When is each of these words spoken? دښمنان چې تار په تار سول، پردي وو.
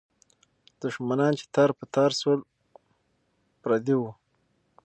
دښمنان 0.81 1.33
چې 1.39 1.45
تار 1.55 1.69
په 1.77 1.85
تار 1.95 2.11
سول، 2.21 2.39
پردي 3.61 3.95
وو. 3.97 4.11